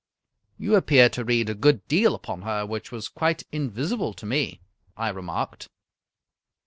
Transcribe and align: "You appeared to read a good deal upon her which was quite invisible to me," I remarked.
"You 0.57 0.73
appeared 0.77 1.13
to 1.13 1.23
read 1.23 1.47
a 1.47 1.53
good 1.53 1.87
deal 1.87 2.15
upon 2.15 2.41
her 2.41 2.65
which 2.65 2.91
was 2.91 3.07
quite 3.07 3.43
invisible 3.51 4.15
to 4.15 4.25
me," 4.25 4.59
I 4.97 5.09
remarked. 5.09 5.67